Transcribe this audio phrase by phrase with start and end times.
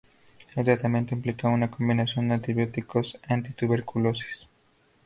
[0.55, 4.47] El tratamiento implica una combinación de antibióticos anti-tuberculosis.